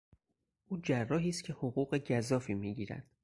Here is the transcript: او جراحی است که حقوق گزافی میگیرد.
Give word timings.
او 0.67 0.77
جراحی 0.77 1.29
است 1.29 1.43
که 1.43 1.53
حقوق 1.53 1.97
گزافی 1.97 2.53
میگیرد. 2.53 3.07